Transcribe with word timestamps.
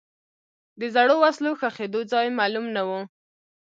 د 0.79 0.81
زړو 0.95 1.15
وسلو 1.23 1.51
ښخېدو 1.59 2.01
ځای 2.11 2.27
معلوم 2.39 2.65
نه 2.75 2.81
و. 2.87 2.89